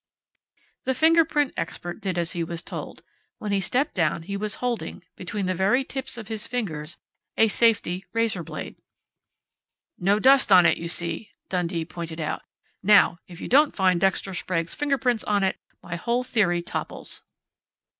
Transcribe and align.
The 0.85 0.95
fingerprint 0.95 1.53
expert 1.55 2.01
did 2.01 2.17
as 2.17 2.31
he 2.31 2.43
was 2.43 2.63
told. 2.63 3.03
When 3.37 3.51
he 3.51 3.59
stepped 3.61 3.93
down 3.93 4.23
he 4.23 4.35
was 4.35 4.55
holding, 4.55 5.03
between 5.15 5.45
the 5.45 5.53
very 5.53 5.83
tips 5.83 6.17
of 6.17 6.27
his 6.27 6.47
fingers, 6.47 6.97
a 7.37 7.47
safety 7.47 8.05
razor 8.11 8.41
blade. 8.41 8.77
"No 9.99 10.17
dust 10.17 10.51
on 10.51 10.65
it, 10.65 10.79
you 10.79 10.87
see," 10.87 11.29
Dundee 11.49 11.85
pointed 11.85 12.19
out. 12.19 12.41
"Now 12.81 13.19
if 13.27 13.39
you 13.39 13.47
don't 13.47 13.75
find 13.75 14.01
Dexter 14.01 14.33
Sprague's 14.33 14.73
fingerprints 14.73 15.23
on 15.25 15.43
it, 15.43 15.59
my 15.83 15.97
whole 15.97 16.23
theory 16.23 16.63
topples." 16.63 17.21